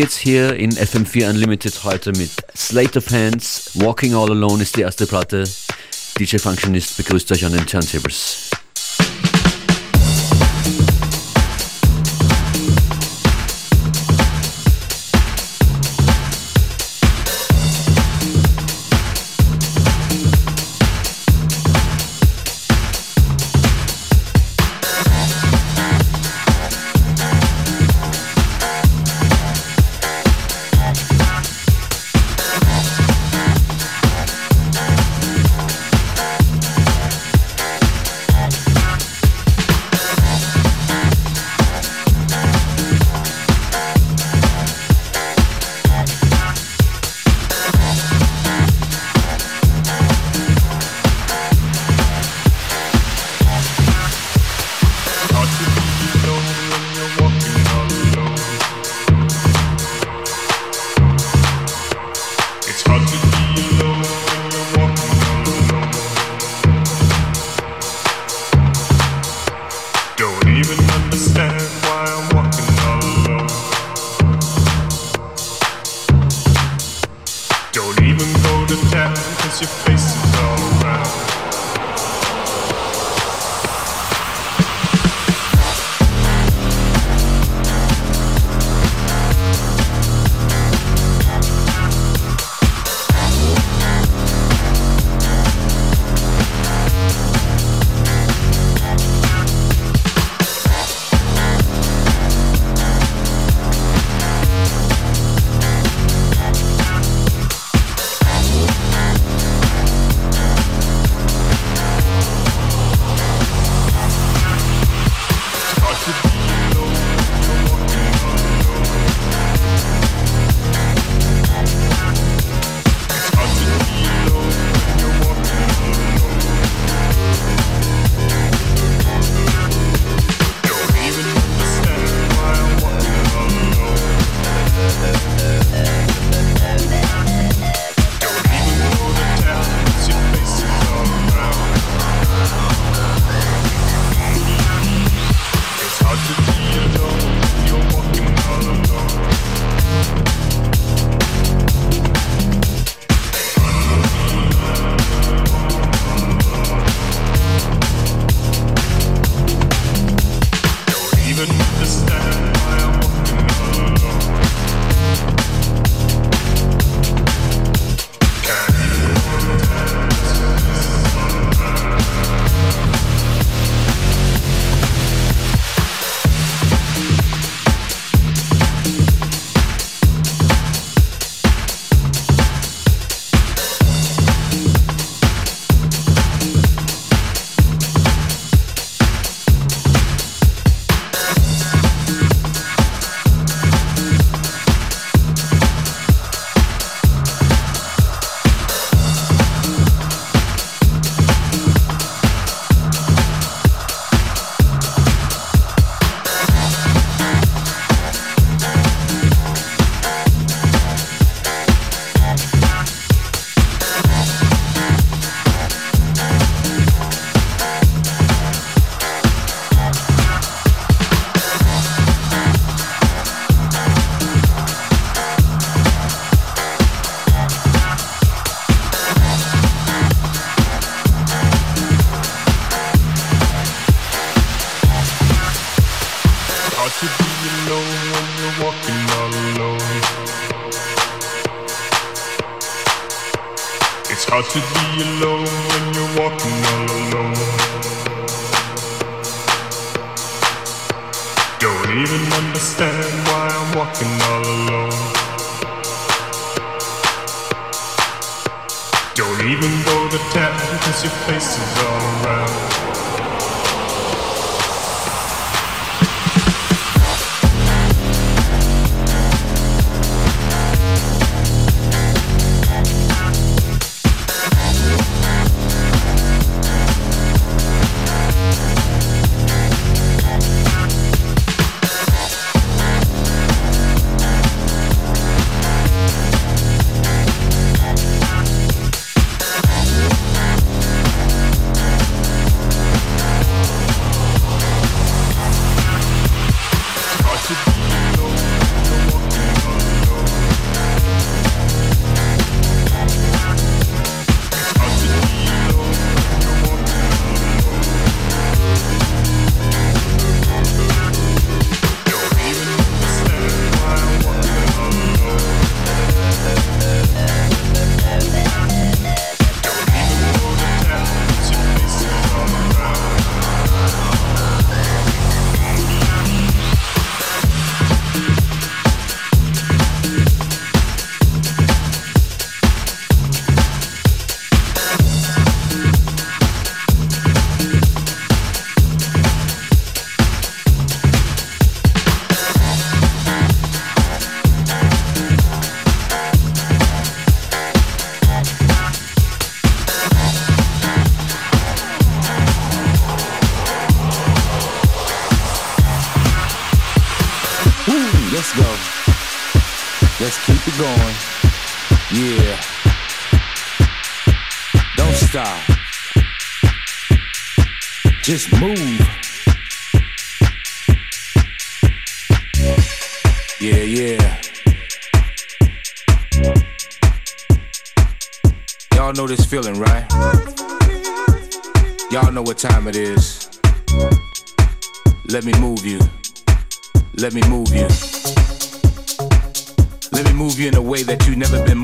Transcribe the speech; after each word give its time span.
geht's 0.00 0.16
hier 0.16 0.56
in 0.56 0.70
FM4 0.70 1.28
Unlimited 1.28 1.84
heute 1.84 2.12
mit 2.12 2.30
Slate 2.56 2.96
of 2.96 3.10
Hands. 3.10 3.70
Walking 3.74 4.14
All 4.14 4.30
Alone 4.30 4.62
ist 4.62 4.74
die 4.74 4.80
erste 4.80 5.06
Platte. 5.06 5.44
DJ 6.18 6.38
Functionist 6.38 6.96
begrüßt 6.96 7.30
euch 7.32 7.44
an 7.44 7.52
den 7.52 7.66
Turntables. 7.66 8.49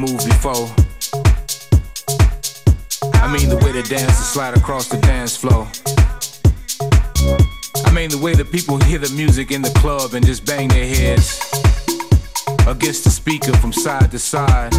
Moved 0.06 0.26
before. 0.26 0.68
I 3.14 3.32
mean 3.32 3.48
the 3.48 3.56
way 3.62 3.72
the 3.72 3.84
dancers 3.88 4.26
slide 4.26 4.56
across 4.56 4.88
the 4.88 4.98
dance 4.98 5.36
floor. 5.36 5.66
I 7.84 7.92
mean 7.92 8.10
the 8.10 8.18
way 8.18 8.34
the 8.34 8.44
people 8.44 8.78
hear 8.78 8.98
the 8.98 9.12
music 9.16 9.50
in 9.50 9.62
the 9.62 9.70
club 9.80 10.14
and 10.14 10.24
just 10.24 10.44
bang 10.44 10.68
their 10.68 10.86
heads 10.86 11.40
against 12.66 13.04
the 13.04 13.10
speaker 13.10 13.52
from 13.56 13.72
side 13.72 14.10
to 14.12 14.18
side. 14.18 14.72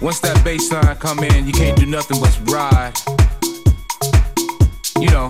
Once 0.00 0.20
that 0.20 0.40
bass 0.44 0.70
line 0.72 0.96
come 0.96 1.20
in, 1.20 1.46
you 1.46 1.52
can't 1.52 1.78
do 1.78 1.86
nothing 1.86 2.20
but 2.20 2.34
ride. 2.50 2.92
You 5.00 5.10
know, 5.10 5.28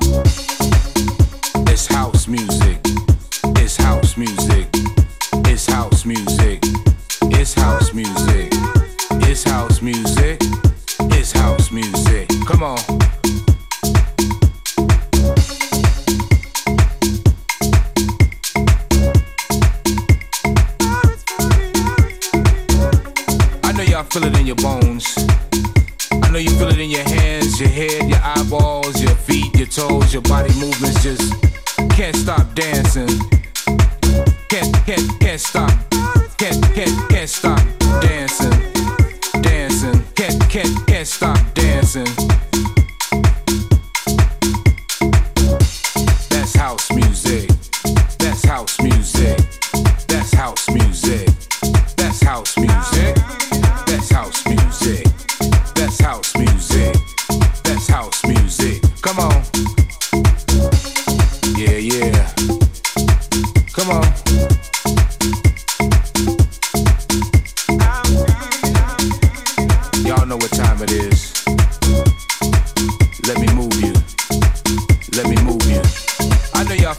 it's 1.69 1.87
house 1.87 2.27
music. 2.27 2.82
Music. 6.05 6.42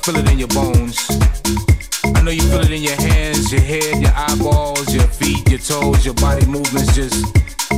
Feel 0.03 0.17
it 0.17 0.29
in 0.29 0.37
your 0.37 0.49
bones. 0.49 0.97
I 2.13 2.21
know 2.21 2.31
you 2.31 2.41
feel 2.41 2.59
it 2.59 2.71
in 2.71 2.83
your 2.83 2.95
hands, 2.95 3.53
your 3.53 3.61
head, 3.61 4.01
your 4.01 4.11
eyeballs, 4.13 4.93
your 4.93 5.07
feet, 5.07 5.49
your 5.49 5.59
toes, 5.59 6.03
your 6.03 6.13
body 6.15 6.45
movements 6.45 6.93
just 6.93 7.33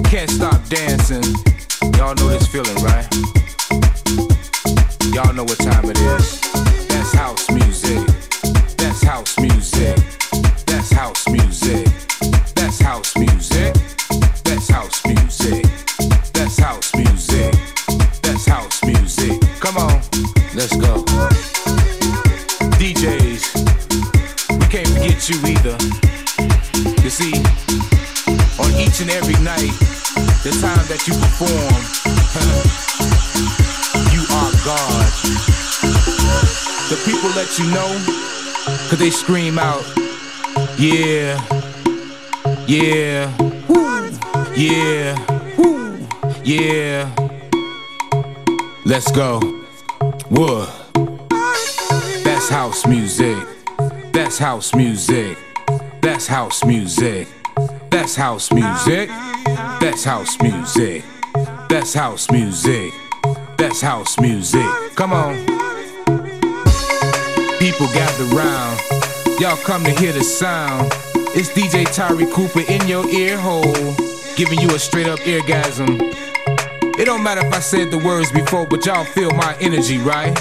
can't 0.06 0.30
stop 0.30 0.60
dancing. 0.68 1.24
Y'all 1.98 2.16
know 2.16 2.30
this 2.30 2.48
feeling, 2.48 2.76
right? 2.82 3.08
Y'all 5.14 5.34
know 5.34 5.44
what 5.44 5.60
time 5.60 5.86
it 5.86 6.00
is. 6.00 6.42
That's 6.88 7.14
house 7.14 7.52
music. 7.52 8.00
That's 8.78 9.04
house 9.04 9.38
music. 9.38 9.65
Each 28.96 29.02
and 29.02 29.12
every 29.12 29.34
night, 29.44 29.78
the 30.44 30.52
time 30.62 30.86
that 30.88 31.04
you 31.06 31.14
perform, 31.20 31.52
you 34.14 34.22
are 34.32 34.52
God. 34.64 35.12
The 36.90 36.96
people 37.04 37.30
let 37.36 37.60
you 37.60 37.66
know, 37.72 37.92
cause 38.88 39.00
they 39.00 39.10
scream 39.10 39.60
out, 39.60 39.84
yeah, 40.80 41.36
yeah, 42.68 43.36
woo, 43.68 44.12
yeah, 44.56 45.18
woo, 45.58 46.08
yeah. 46.46 47.14
Let's 48.86 49.12
go. 49.12 49.42
What? 50.30 50.70
That's 52.24 52.48
house 52.48 52.86
music. 52.86 53.46
That's 54.14 54.38
house 54.38 54.74
music. 54.74 55.38
That's 56.02 56.28
house 56.28 56.64
music. 56.64 57.28
That's 57.96 58.18
house 58.18 58.52
music. 58.52 59.08
That's 59.80 60.04
house 60.04 60.38
music. 60.42 61.06
That's 61.70 61.94
house 61.94 62.30
music. 62.30 62.92
That's 63.56 63.80
house 63.80 64.20
music. 64.20 64.68
Come 64.96 65.14
on. 65.14 65.38
People 67.58 67.88
gather 67.94 68.26
round. 68.36 68.82
Y'all 69.40 69.56
come 69.56 69.86
to 69.86 69.92
hear 69.92 70.12
the 70.12 70.26
sound. 70.26 70.92
It's 71.38 71.48
DJ 71.52 71.86
Tyree 71.96 72.30
Cooper 72.34 72.70
in 72.70 72.86
your 72.86 73.08
ear 73.08 73.38
hole, 73.40 73.74
giving 74.36 74.60
you 74.60 74.76
a 74.76 74.78
straight 74.78 75.08
up 75.08 75.20
eargasm. 75.20 75.98
It 77.00 77.06
don't 77.06 77.24
matter 77.24 77.48
if 77.48 77.54
I 77.54 77.60
said 77.60 77.92
the 77.92 78.00
words 78.00 78.30
before, 78.30 78.68
but 78.68 78.86
y'all 78.86 79.06
feel 79.06 79.32
my 79.32 79.56
energy, 79.62 80.00
right? 80.00 80.36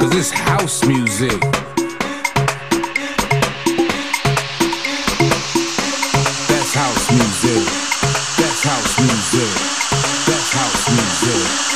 Cause 0.00 0.16
it's 0.16 0.30
house 0.30 0.82
music. 0.86 1.38
Music. 7.12 7.64
That's 8.38 8.62
house 8.62 9.00
music. 9.00 9.50
That's 10.26 10.52
house 10.52 10.88
music. 10.90 11.69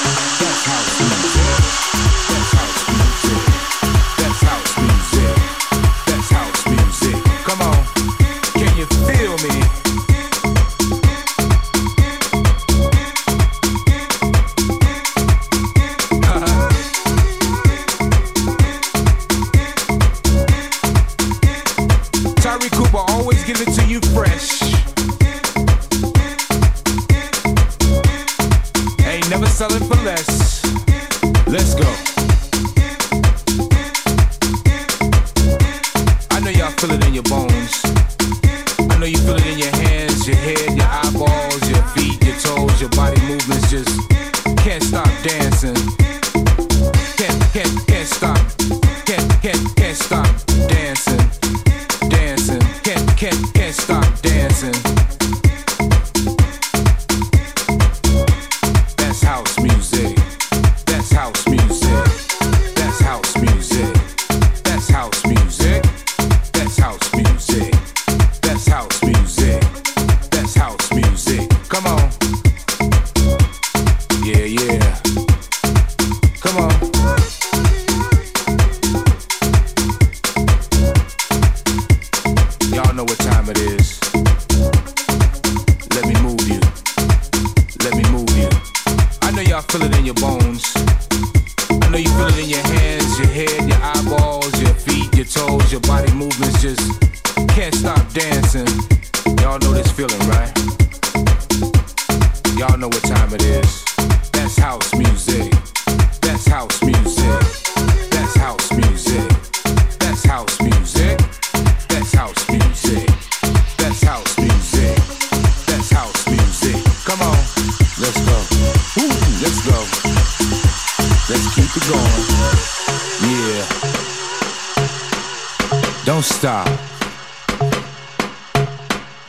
stop. 126.44 126.68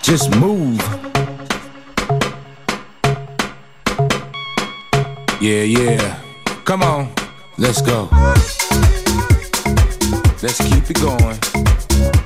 Just 0.01 0.36
move. 0.36 0.81
Yeah, 5.39 5.63
yeah. 5.63 6.19
Come 6.65 6.84
on, 6.84 7.10
let's 7.57 7.81
go. 7.81 8.10
Let's 10.43 10.60
keep 10.67 10.89
it 10.89 11.00
going. 11.00 11.39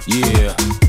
Yeah. 0.08 0.89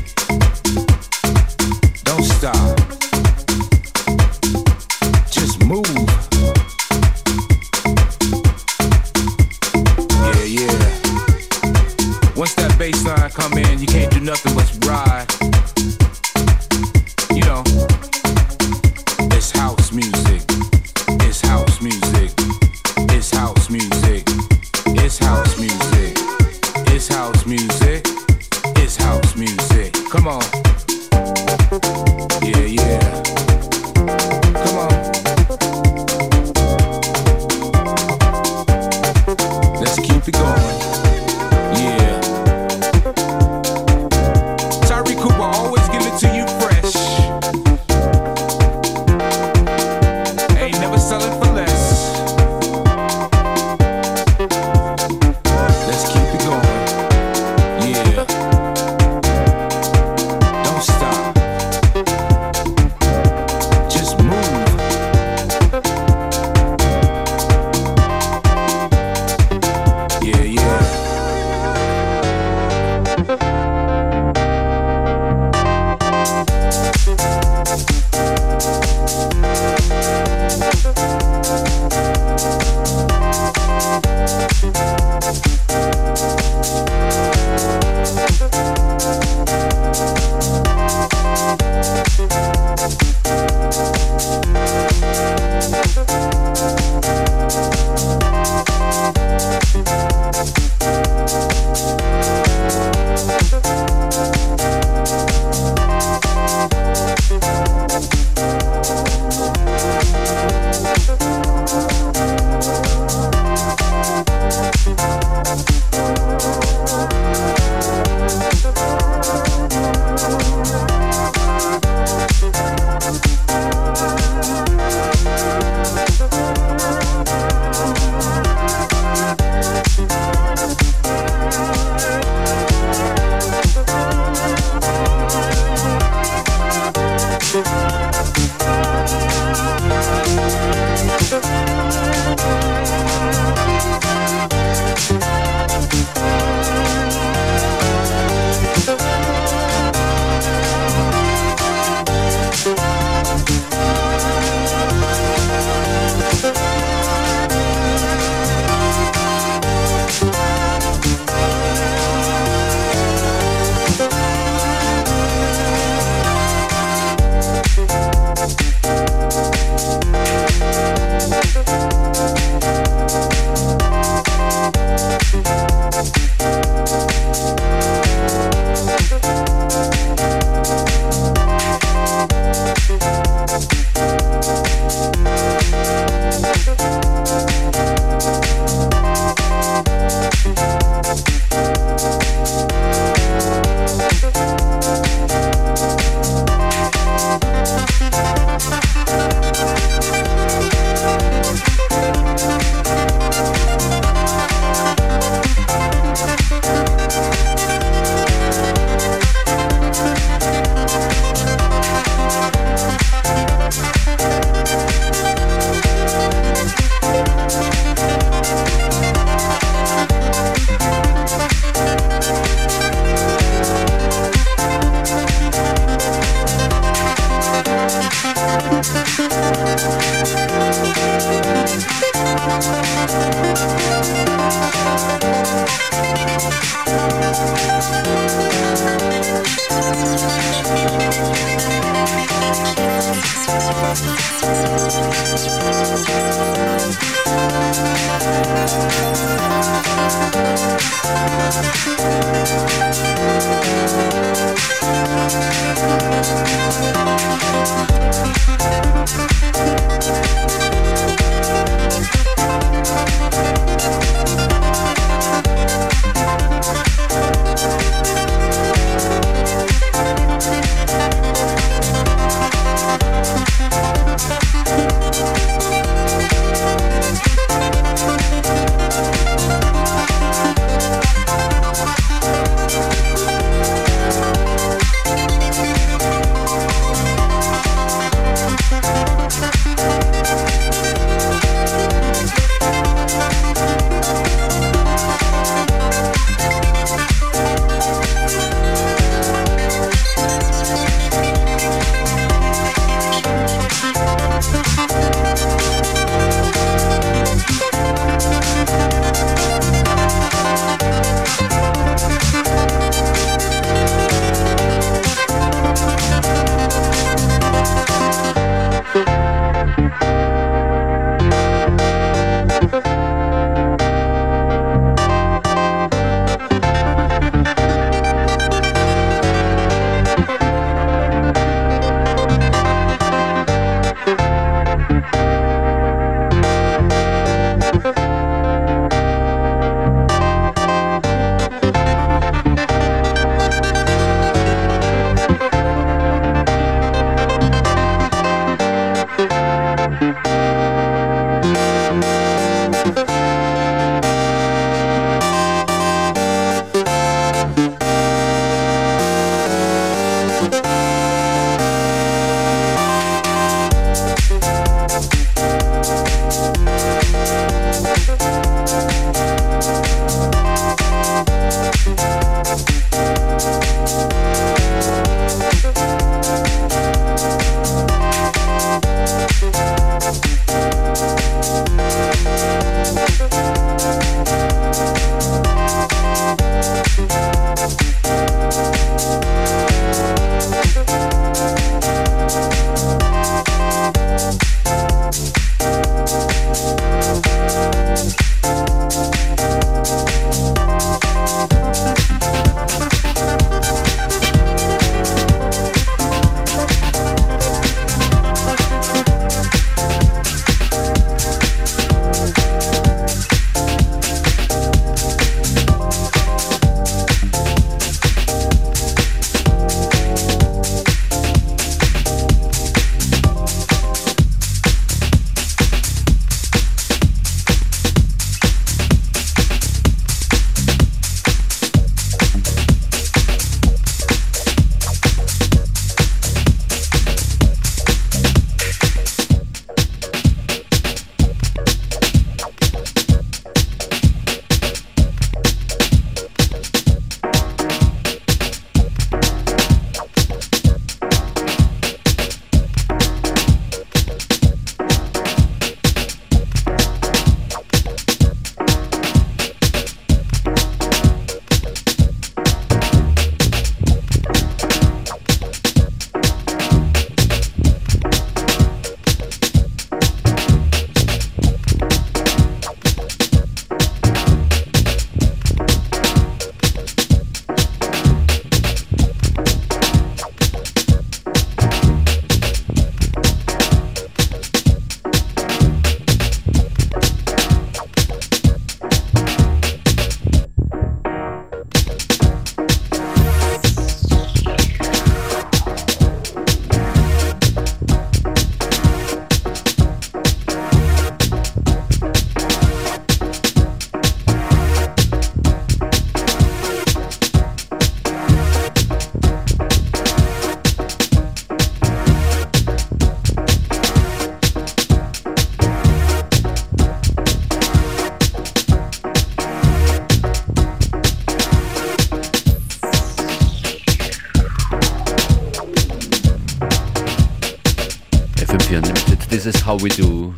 This 529.43 529.55
is 529.55 529.61
how 529.63 529.75
we 529.77 529.89
do. 529.89 530.35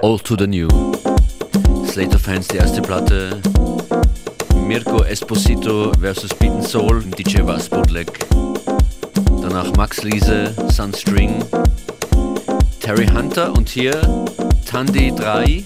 All 0.00 0.18
to 0.18 0.34
the 0.34 0.48
new. 0.48 0.68
Slater 1.86 2.18
Fans, 2.18 2.48
die 2.48 2.56
erste 2.56 2.82
Platte. 2.82 3.40
Mirko 4.56 5.04
Esposito 5.04 5.92
versus 6.00 6.34
Beaten 6.34 6.60
Soul, 6.60 7.00
DJ 7.16 7.46
Was 7.46 7.68
Bootleg. 7.68 8.08
Danach 9.40 9.72
Max 9.76 10.02
Liese, 10.02 10.52
Sunstring. 10.68 11.44
Terry 12.80 13.06
Hunter 13.06 13.52
und 13.52 13.68
hier 13.68 14.00
Tandy 14.66 15.14
3, 15.14 15.62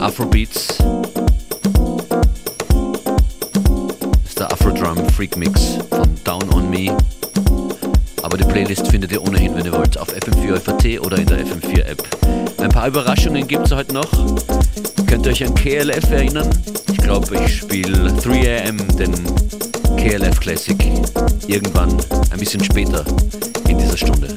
Afrobeats. 0.00 0.78
Das 4.18 4.30
ist 4.30 4.40
der 4.40 4.50
Afro-Drum 4.50 5.08
Freak 5.10 5.36
Mix 5.36 5.78
von 5.90 6.12
Down 6.24 6.52
on 6.52 6.68
Me. 6.68 6.96
Playlist 8.54 8.86
findet 8.86 9.10
ihr 9.10 9.20
ohnehin, 9.20 9.52
wenn 9.56 9.64
ihr 9.64 9.72
wollt, 9.72 9.98
auf 9.98 10.06
FM4FAT 10.14 11.00
oder 11.00 11.18
in 11.18 11.26
der 11.26 11.44
FM4-App. 11.44 12.00
Ein 12.58 12.68
paar 12.68 12.86
Überraschungen 12.86 13.48
gibt 13.48 13.66
es 13.66 13.72
heute 13.72 13.92
noch. 13.92 14.08
Könnt 15.08 15.26
ihr 15.26 15.32
euch 15.32 15.44
an 15.44 15.56
KLF 15.56 16.08
erinnern? 16.12 16.48
Ich 16.92 16.98
glaube, 16.98 17.36
ich 17.44 17.58
spiele 17.58 18.10
3am, 18.10 18.94
den 18.94 19.12
KLF 19.96 20.38
Classic, 20.38 20.76
irgendwann 21.48 21.96
ein 22.30 22.38
bisschen 22.38 22.62
später 22.62 23.04
in 23.66 23.76
dieser 23.76 23.96
Stunde. 23.96 24.28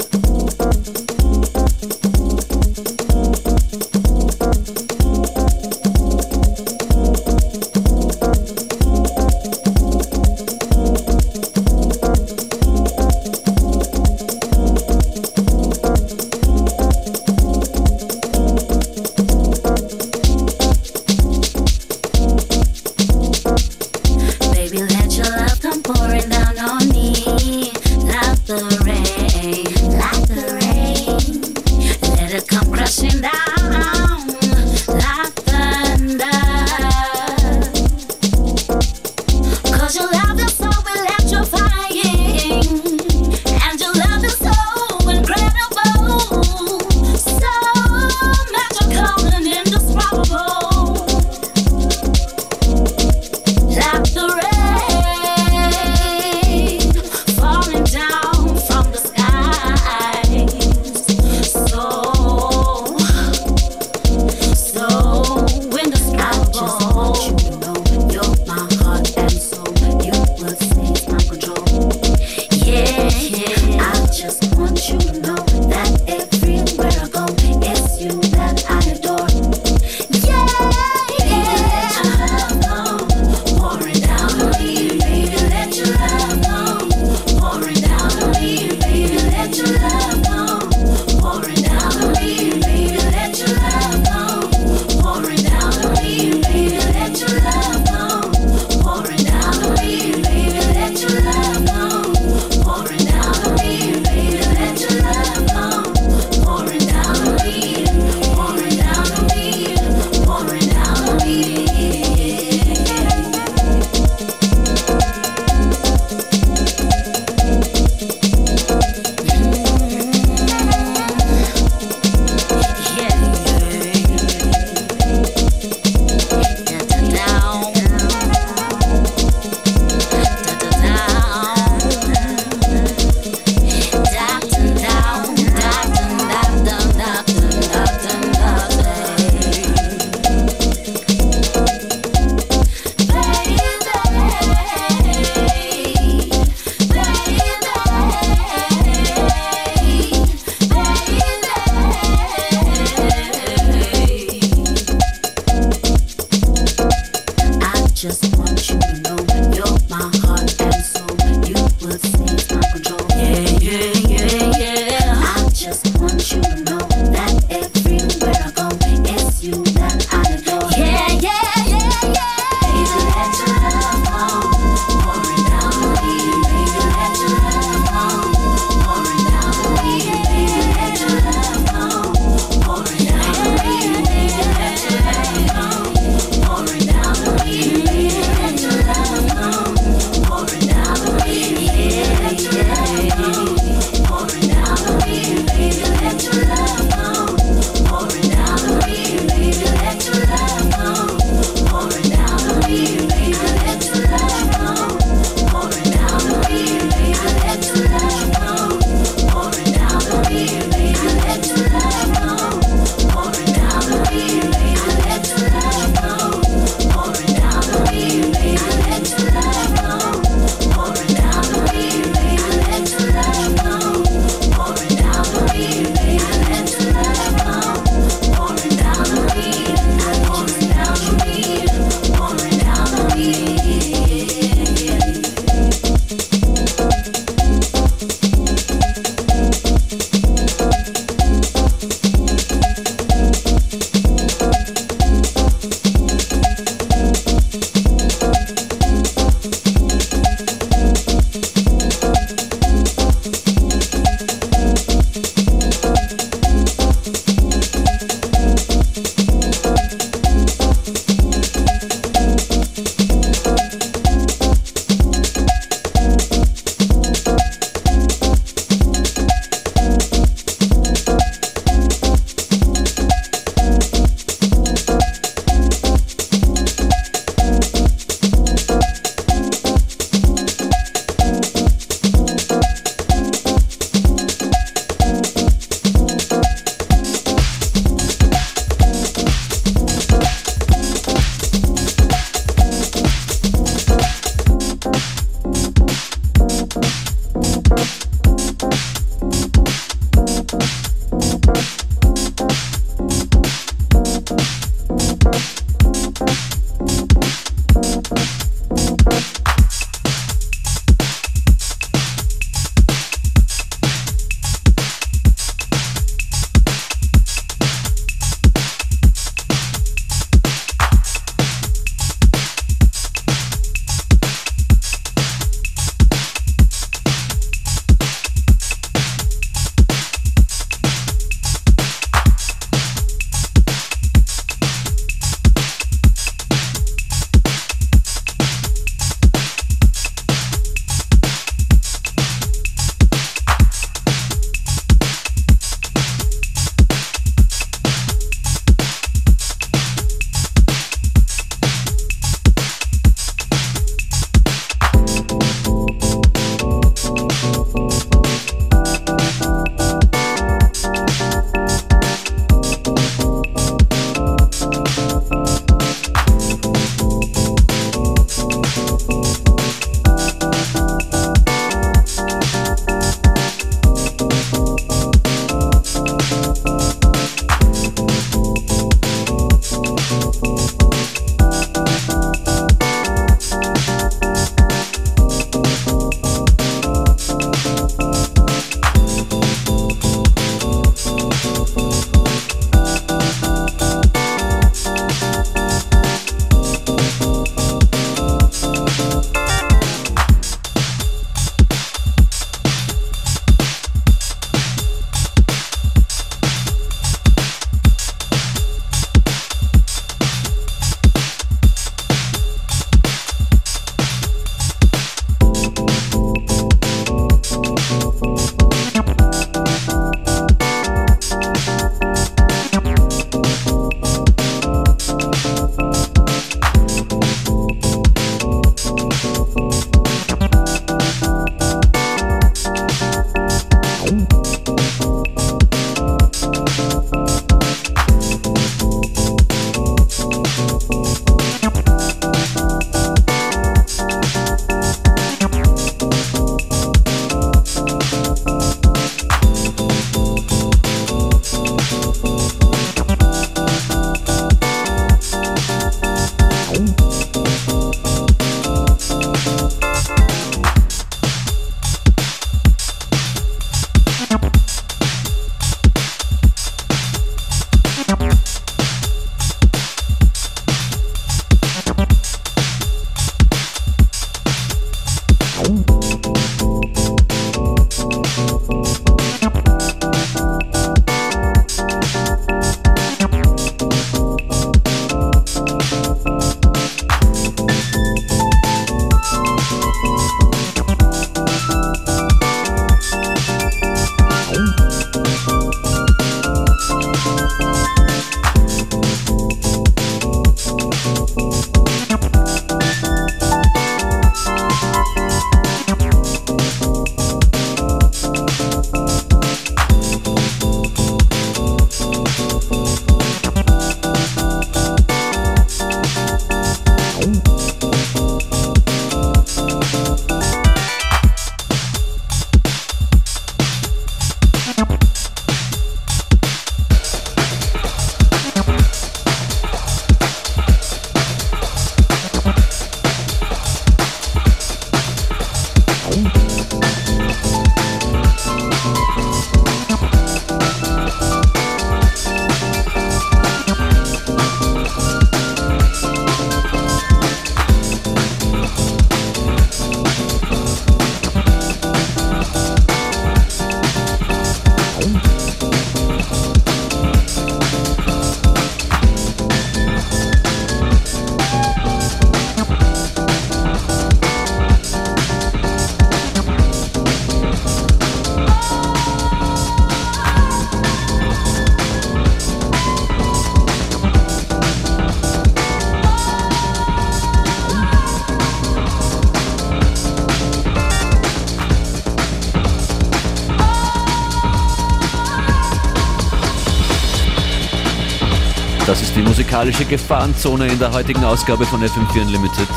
Musikalische 589.57 589.85
Gefahrenzone 589.85 590.67
in 590.67 590.77
der 590.77 590.91
heutigen 590.91 591.23
Ausgabe 591.23 591.65
von 591.65 591.81
FM4 591.81 592.21
Unlimited. 592.21 592.69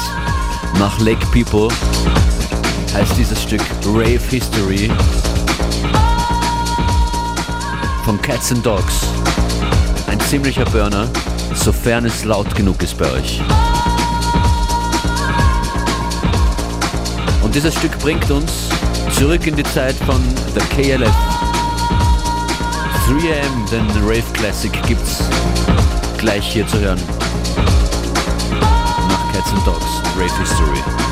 Nach 0.79 0.99
Lake 1.01 1.27
People 1.27 1.69
heißt 2.95 3.19
dieses 3.19 3.43
Stück 3.43 3.61
Rave 3.85 4.19
History 4.31 4.91
von 8.03 8.19
Cats 8.23 8.53
and 8.53 8.65
Dogs. 8.65 9.03
Ein 10.07 10.19
ziemlicher 10.21 10.65
Burner, 10.65 11.07
sofern 11.55 12.07
es 12.07 12.25
laut 12.25 12.55
genug 12.55 12.83
ist 12.83 12.97
bei 12.97 13.13
euch. 13.13 13.43
Und 17.43 17.55
dieses 17.55 17.75
Stück 17.75 17.99
bringt 17.99 18.31
uns 18.31 18.71
zurück 19.19 19.47
in 19.47 19.55
die 19.55 19.65
Zeit 19.65 19.97
von 20.07 20.23
The 20.55 20.61
KLF. 20.75 21.15
3am, 23.07 23.71
den 23.71 23.87
Rave 24.03 24.25
Classic 24.33 24.73
gibt's 24.87 25.19
gleich 26.21 26.53
hier 26.53 26.67
zu 26.67 26.79
hören. 26.79 27.01
Nach 29.09 29.33
Cats 29.33 29.53
and 29.53 29.67
Dogs, 29.67 30.03
Rave 30.17 30.39
History. 30.39 31.10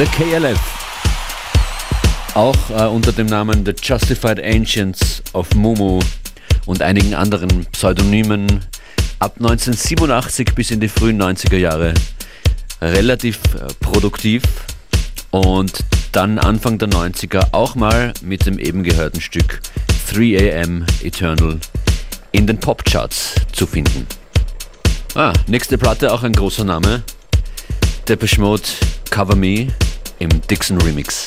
The 0.00 0.06
KLF. 0.06 0.58
Auch 2.32 2.56
äh, 2.70 2.86
unter 2.86 3.12
dem 3.12 3.26
Namen 3.26 3.66
The 3.66 3.74
Justified 3.82 4.42
Ancients 4.42 5.22
of 5.34 5.54
Mumu 5.54 6.00
und 6.64 6.80
einigen 6.80 7.14
anderen 7.14 7.66
Pseudonymen 7.66 8.64
ab 9.18 9.34
1987 9.36 10.54
bis 10.54 10.70
in 10.70 10.80
die 10.80 10.88
frühen 10.88 11.20
90er 11.20 11.58
Jahre 11.58 11.92
relativ 12.80 13.40
äh, 13.54 13.66
produktiv 13.80 14.42
und 15.32 15.84
dann 16.12 16.38
Anfang 16.38 16.78
der 16.78 16.88
90er 16.88 17.48
auch 17.52 17.74
mal 17.74 18.14
mit 18.22 18.46
dem 18.46 18.58
eben 18.58 18.82
gehörten 18.82 19.20
Stück 19.20 19.60
3am 20.10 20.86
Eternal 21.04 21.58
in 22.32 22.46
den 22.46 22.56
Popcharts 22.56 23.34
zu 23.52 23.66
finden. 23.66 24.06
Ah, 25.14 25.34
nächste 25.46 25.76
Platte 25.76 26.10
auch 26.10 26.22
ein 26.22 26.32
großer 26.32 26.64
Name. 26.64 27.02
Depeche 28.08 28.40
Mode 28.40 28.62
Cover 29.10 29.36
Me 29.36 29.68
im 30.20 30.28
Dixon 30.48 30.80
Remix. 30.82 31.26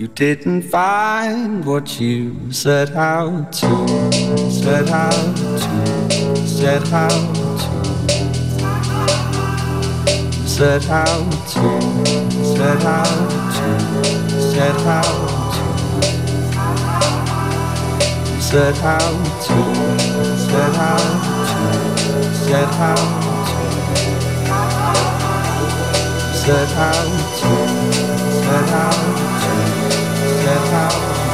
you 0.00 0.08
didn't 0.08 0.62
find 0.62 1.62
what 1.66 2.00
you 2.00 2.50
set 2.50 2.92
out 2.92 3.52
to 3.52 3.68
said 4.48 4.88
how 4.88 5.10
to, 5.10 5.58
said 6.46 6.88
how 6.88 7.08
to, 7.08 7.18
said 10.48 10.82
how 10.84 11.28
to, 11.52 11.80
said 12.56 12.80
how 12.80 13.04
to, 13.56 13.68
said 14.40 14.80
how 14.86 15.04
to. 15.52 15.60
said 18.40 18.76
how 18.76 18.98
to, 19.44 19.58
said 20.48 20.74
how 20.80 20.96
to, 20.96 21.60
said 22.32 22.72
how 22.80 22.96
to, 22.96 23.50
said 26.34 26.70
how 26.78 27.04
to, 27.38 27.50
said 28.42 29.39
their 30.50 30.66
town. 30.66 31.29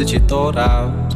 That 0.00 0.12
you 0.14 0.20
thought 0.20 0.56
out. 0.56 1.12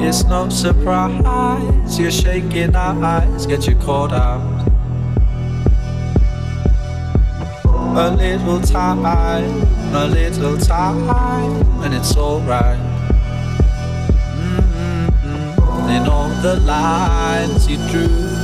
It's 0.00 0.22
no 0.22 0.48
surprise 0.50 1.98
you're 1.98 2.12
shaking 2.12 2.76
our 2.76 3.02
eyes 3.02 3.44
get 3.44 3.66
you 3.66 3.74
caught 3.74 4.12
out. 4.12 4.68
A 7.96 8.08
little 8.14 8.60
time, 8.60 9.04
a 9.04 10.06
little 10.06 10.56
time, 10.58 11.10
and 11.82 11.92
it's 11.92 12.16
alright. 12.16 12.78
Mm-hmm. 14.38 15.90
In 15.90 16.06
all 16.06 16.28
the 16.40 16.60
lines 16.60 17.66
you 17.68 17.78
drew 17.88 18.38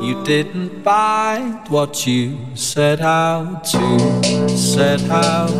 you 0.00 0.24
didn't 0.24 0.82
find 0.82 1.68
what 1.68 2.06
you 2.06 2.38
set 2.54 3.00
out 3.00 3.62
to, 3.64 4.48
set 4.56 5.02
out 5.10 5.59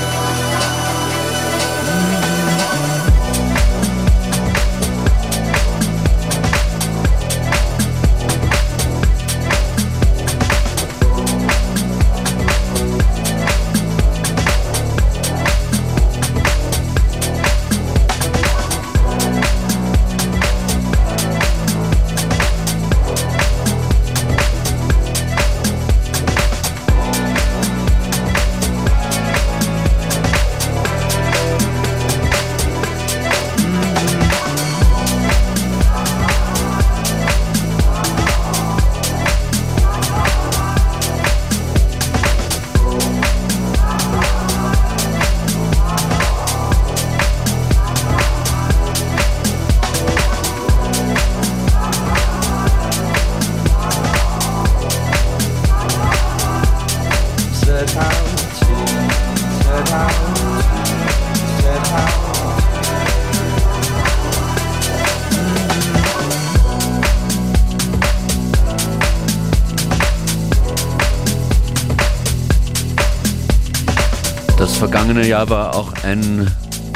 Jahr 75.31 75.49
war 75.49 75.75
auch 75.77 75.93
ein 76.03 76.45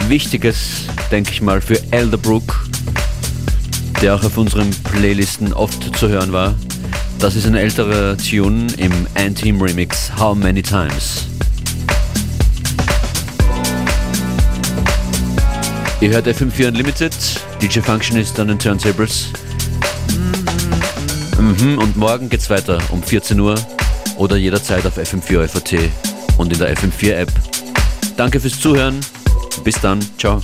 wichtiges, 0.10 0.88
denke 1.10 1.32
ich 1.32 1.42
mal, 1.42 1.62
für 1.62 1.82
Elderbrook, 1.92 2.68
der 4.02 4.14
auch 4.14 4.26
auf 4.26 4.38
unseren 4.38 4.72
Playlisten 4.72 5.54
oft 5.54 5.96
zu 5.96 6.10
hören 6.10 6.34
war. 6.34 6.54
Das 7.18 7.38
ist 7.38 7.48
ein 7.48 7.56
älterer 7.56 8.18
Tune 8.18 8.68
im 8.76 8.92
Anteam 9.16 9.62
Remix 9.62 10.12
How 10.20 10.36
Many 10.36 10.62
Times. 10.62 11.28
Ihr 16.02 16.10
hört 16.10 16.28
FM4 16.28 16.68
Unlimited, 16.68 17.16
DJ 17.62 17.80
Function 17.80 18.18
ist 18.18 18.38
an 18.38 18.50
den 18.50 18.60
Turntables. 18.60 19.28
Mhm, 21.40 21.78
und 21.78 21.96
morgen 21.96 22.28
geht's 22.28 22.50
weiter 22.50 22.80
um 22.90 23.02
14 23.02 23.40
Uhr 23.40 23.56
oder 24.18 24.36
jederzeit 24.36 24.86
auf 24.86 24.98
FM4 24.98 25.48
FAT 25.48 25.90
und 26.36 26.52
in 26.52 26.60
der 26.60 26.76
FM4 26.76 27.14
App 27.14 27.32
Danke 28.18 28.40
fürs 28.40 28.60
Zuhören. 28.60 29.00
Bis 29.64 29.80
dann. 29.82 30.00
Ciao. 30.18 30.42